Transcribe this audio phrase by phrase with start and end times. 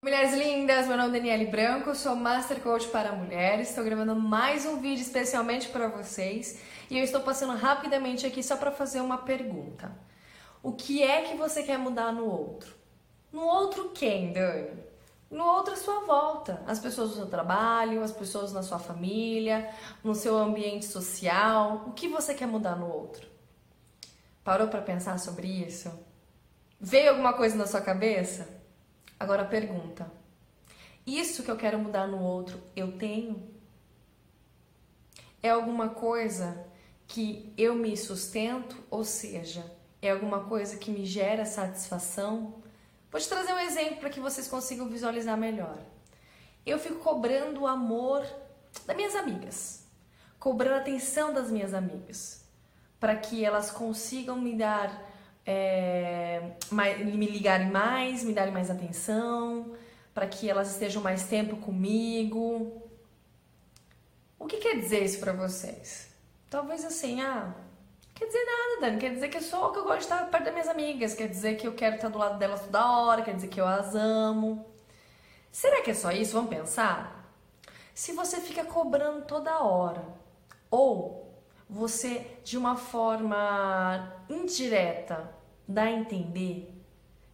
[0.00, 3.70] Mulheres lindas, meu nome é Daniele Branco, sou Master Coach para mulheres.
[3.70, 8.56] Estou gravando mais um vídeo especialmente para vocês e eu estou passando rapidamente aqui só
[8.56, 9.90] para fazer uma pergunta.
[10.62, 12.76] O que é que você quer mudar no outro?
[13.32, 14.84] No outro quem, Dani?
[15.28, 16.62] No outro à sua volta.
[16.64, 19.68] As pessoas do seu trabalho, as pessoas na sua família,
[20.04, 21.86] no seu ambiente social.
[21.88, 23.26] O que você quer mudar no outro?
[24.44, 25.90] Parou para pensar sobre isso?
[26.80, 28.57] Veio alguma coisa na sua cabeça?
[29.18, 30.10] Agora pergunta:
[31.06, 33.48] isso que eu quero mudar no outro, eu tenho?
[35.42, 36.66] É alguma coisa
[37.06, 39.64] que eu me sustento, ou seja,
[40.02, 42.62] é alguma coisa que me gera satisfação?
[43.10, 45.78] Vou te trazer um exemplo para que vocês consigam visualizar melhor.
[46.66, 48.26] Eu fico cobrando o amor
[48.86, 49.86] das minhas amigas,
[50.38, 52.44] cobrando a atenção das minhas amigas,
[53.00, 55.08] para que elas consigam me dar
[55.46, 56.17] é,
[56.74, 59.74] me ligarem mais, me darem mais atenção,
[60.14, 62.82] para que elas estejam mais tempo comigo.
[64.38, 66.08] O que quer dizer isso para vocês?
[66.50, 67.54] Talvez assim, ah,
[68.14, 68.98] quer dizer nada, Dani.
[68.98, 71.28] Quer dizer que eu sou que eu gosto de estar perto das minhas amigas, quer
[71.28, 73.94] dizer que eu quero estar do lado delas toda hora, quer dizer que eu as
[73.94, 74.64] amo.
[75.52, 76.32] Será que é só isso?
[76.32, 77.32] Vamos pensar?
[77.94, 80.04] Se você fica cobrando toda hora,
[80.70, 81.28] ou
[81.68, 85.28] você de uma forma indireta
[85.68, 86.74] dá a entender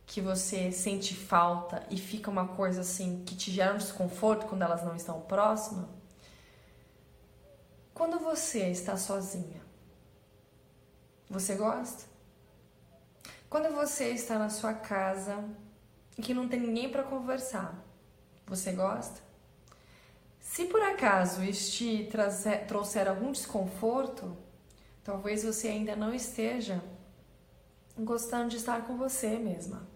[0.04, 4.62] que você sente falta e fica uma coisa assim que te gera um desconforto quando
[4.62, 5.86] elas não estão próximas?
[7.94, 9.62] Quando você está sozinha,
[11.30, 12.04] você gosta?
[13.48, 15.44] Quando você está na sua casa
[16.18, 17.72] e que não tem ninguém para conversar,
[18.46, 19.22] você gosta?
[20.40, 22.10] Se por acaso isso te
[22.66, 24.36] trouxer algum desconforto,
[25.04, 26.82] talvez você ainda não esteja
[27.98, 29.86] gostando de estar com você mesma.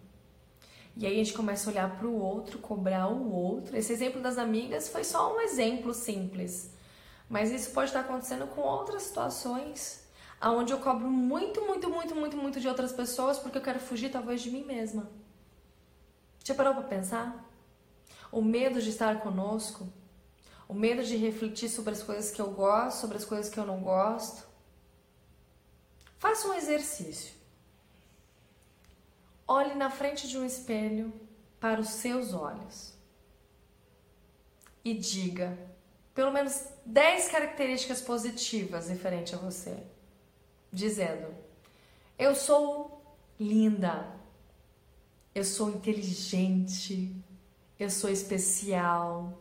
[0.96, 3.76] E aí a gente começa a olhar para o outro, cobrar o outro.
[3.76, 6.72] Esse exemplo das amigas foi só um exemplo simples.
[7.28, 10.04] Mas isso pode estar acontecendo com outras situações,
[10.40, 14.10] aonde eu cobro muito, muito, muito, muito, muito de outras pessoas porque eu quero fugir
[14.10, 15.08] talvez de mim mesma.
[16.42, 17.48] Já parou para pensar?
[18.32, 19.86] O medo de estar conosco,
[20.66, 23.66] o medo de refletir sobre as coisas que eu gosto, sobre as coisas que eu
[23.66, 24.48] não gosto.
[26.18, 27.37] Faça um exercício.
[29.50, 31.10] Olhe na frente de um espelho
[31.58, 32.92] para os seus olhos
[34.84, 35.58] e diga
[36.14, 39.84] pelo menos 10 características positivas referente a você,
[40.70, 41.34] dizendo:
[42.18, 44.14] Eu sou linda,
[45.34, 47.14] eu sou inteligente,
[47.78, 49.40] eu sou especial.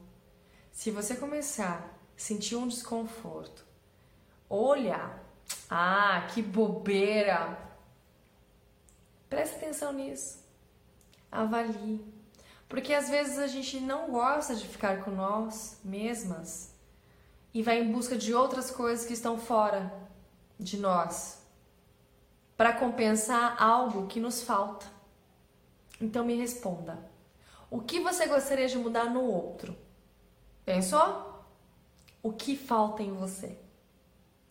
[0.72, 3.66] Se você começar a sentir um desconforto,
[4.50, 5.20] olha,
[5.70, 7.58] ah, que bobeira,
[9.30, 10.44] Preste atenção nisso.
[11.32, 12.02] Avalie.
[12.68, 16.74] Porque às vezes a gente não gosta de ficar com nós mesmas
[17.54, 19.92] e vai em busca de outras coisas que estão fora
[20.60, 21.42] de nós
[22.58, 24.86] para compensar algo que nos falta.
[26.02, 27.00] Então me responda:
[27.70, 29.76] o que você gostaria de mudar no outro?
[30.66, 31.46] Pensou?
[32.22, 33.58] O que falta em você?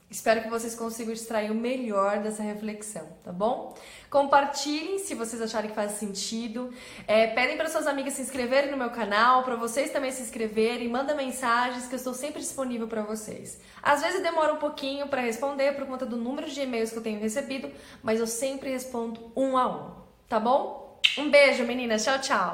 [0.09, 3.75] Espero que vocês consigam extrair o melhor dessa reflexão, tá bom?
[4.09, 6.73] Compartilhem se vocês acharem que faz sentido.
[7.09, 10.89] É, pedem para suas amigas se inscreverem no meu canal, para vocês também se inscreverem.
[10.89, 13.61] Manda mensagens que eu estou sempre disponível para vocês.
[13.83, 17.03] Às vezes demora um pouquinho para responder por conta do número de e-mails que eu
[17.03, 17.69] tenho recebido,
[18.01, 19.91] mas eu sempre respondo um a um,
[20.29, 21.01] tá bom?
[21.19, 22.05] Um beijo, meninas.
[22.05, 22.45] Tchau, tchau.